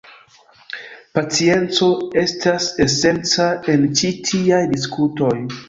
Pacienco 1.17 1.91
estas 2.23 2.67
esenca 2.87 3.47
en 3.77 3.87
ĉi 4.01 4.13
tiaj 4.33 4.67
diskutoj. 4.77 5.33